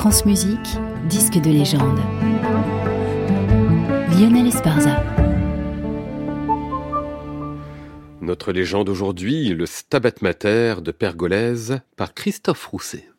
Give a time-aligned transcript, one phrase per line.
[0.00, 0.78] France Musique,
[1.10, 2.00] disque de légende.
[4.18, 5.04] Lionel Esparza.
[8.22, 13.10] Notre légende aujourd'hui, le Stabat Mater de Pergolèse par Christophe Rousset.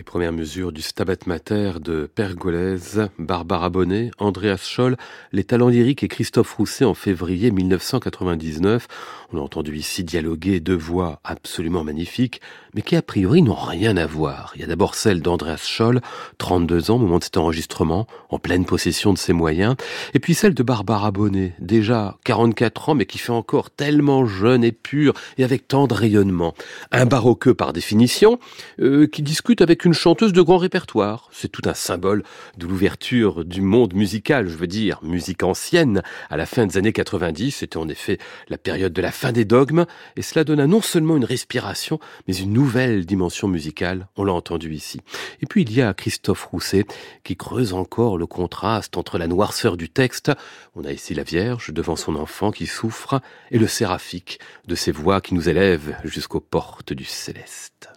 [0.00, 4.96] Les premières mesures du Stabat Mater de Pergolèse, Barbara Bonnet, Andreas Scholl,
[5.30, 8.88] les talents lyriques et Christophe Rousset en février 1999.
[9.34, 12.40] On a entendu ici dialoguer deux voix absolument magnifiques,
[12.74, 14.52] mais qui a priori n'ont rien à voir.
[14.54, 16.00] Il y a d'abord celle d'Andreas Scholl,
[16.38, 19.76] 32 ans au moment de cet enregistrement, en pleine possession de ses moyens,
[20.14, 24.64] et puis celle de Barbara Bonnet, déjà 44 ans, mais qui fait encore tellement jeune
[24.64, 26.54] et pur, et avec tant de rayonnement.
[26.90, 28.40] Un baroqueux par définition,
[28.80, 31.28] euh, qui discute avec une une chanteuse de grand répertoire.
[31.32, 32.22] C'est tout un symbole
[32.56, 36.04] de l'ouverture du monde musical, je veux dire, musique ancienne.
[36.28, 39.44] À la fin des années 90, c'était en effet la période de la fin des
[39.44, 41.98] dogmes, et cela donna non seulement une respiration,
[42.28, 44.06] mais une nouvelle dimension musicale.
[44.14, 45.00] On l'a entendu ici.
[45.42, 46.86] Et puis il y a Christophe Rousset
[47.24, 50.30] qui creuse encore le contraste entre la noirceur du texte,
[50.76, 53.20] on a ici la Vierge devant son enfant qui souffre,
[53.50, 54.38] et le séraphique
[54.68, 57.90] de ses voix qui nous élèvent jusqu'aux portes du céleste.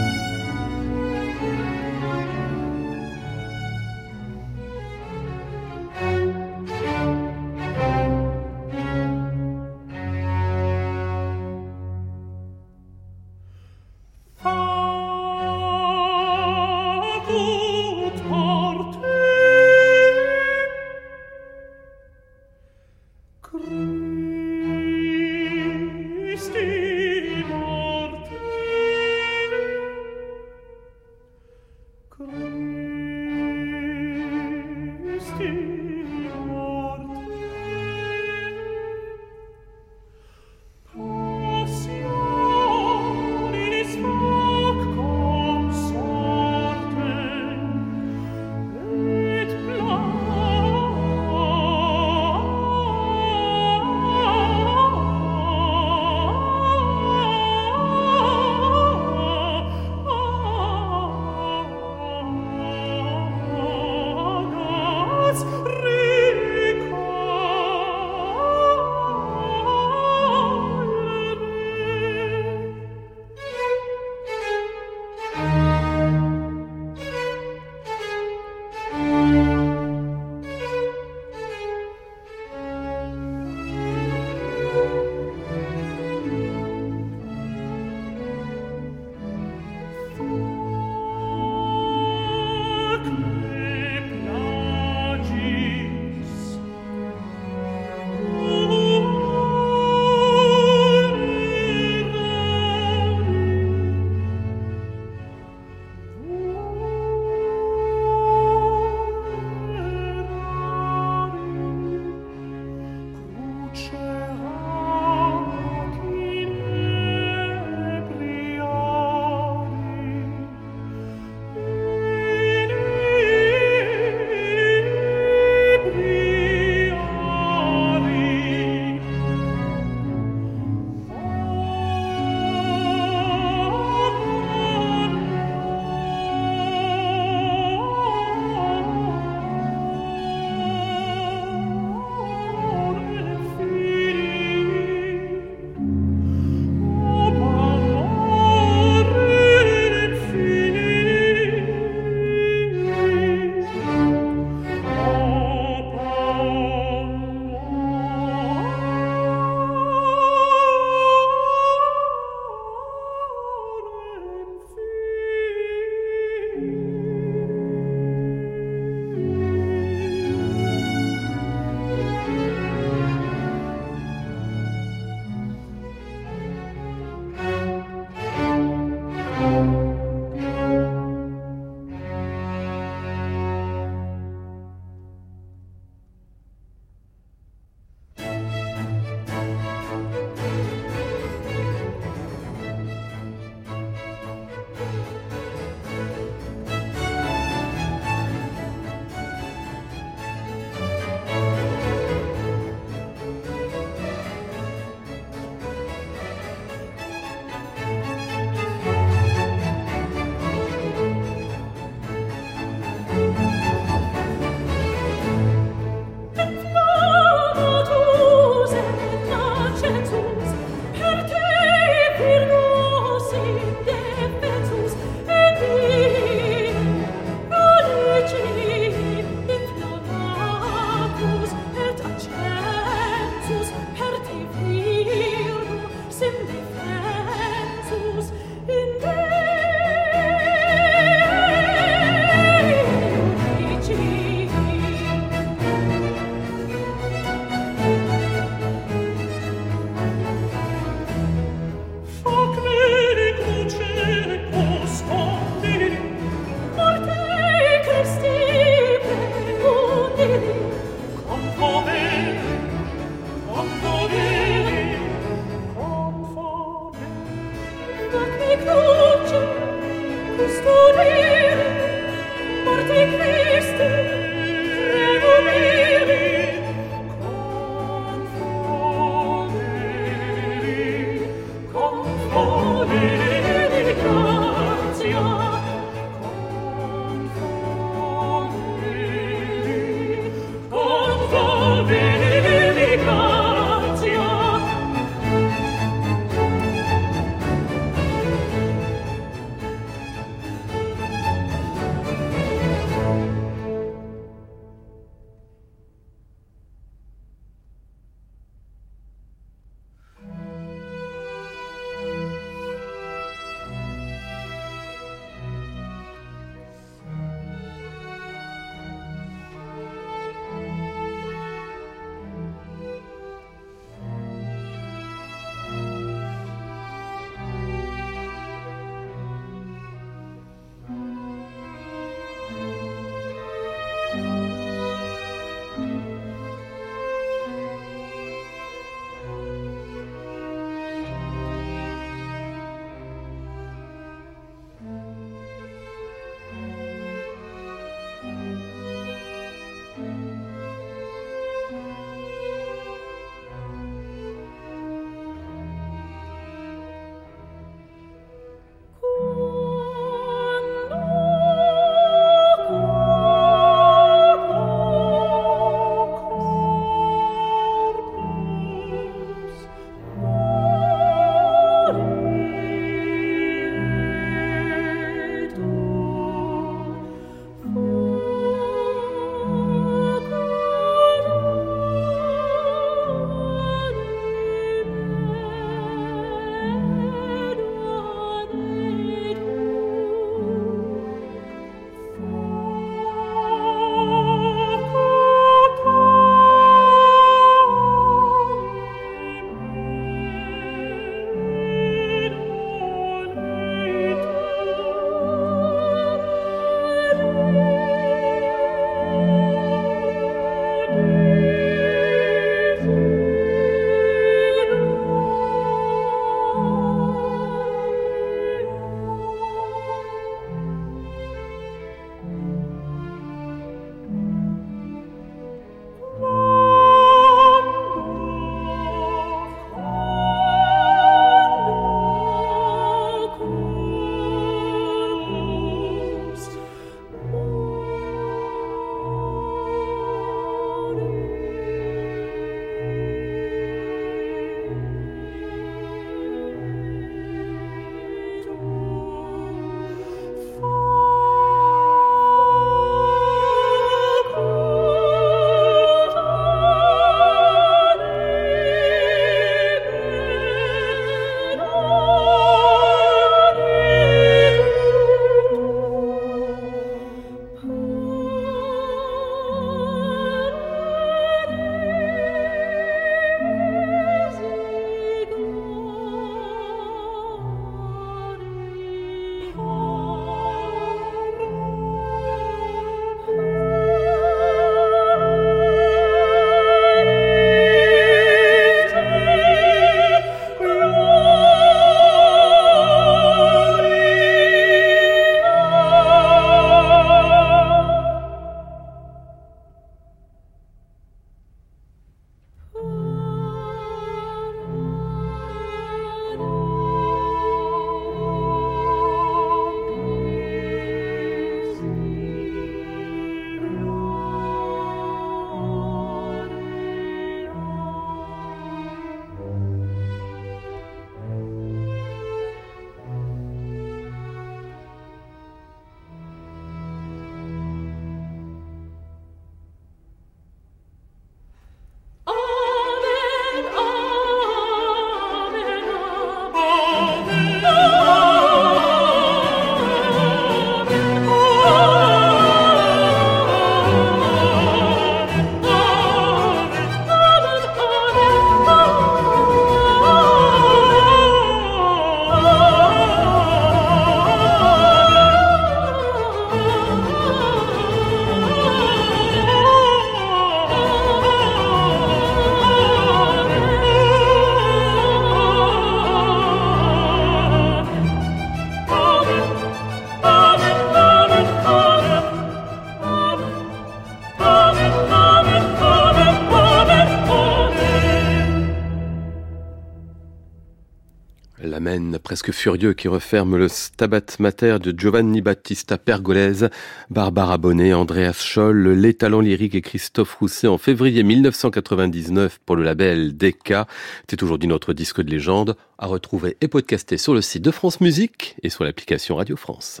[582.30, 586.70] Presque furieux, qui referme le Stabat Mater de Giovanni Battista Pergolese,
[587.10, 592.84] Barbara Bonnet, Andreas Scholl, les talents lyriques et Christophe Rousset en février 1999 pour le
[592.84, 593.88] label Decca.
[594.28, 598.00] C'est aujourd'hui notre disque de légende à retrouver et podcaster sur le site de France
[598.00, 600.00] Musique et sur l'application Radio France.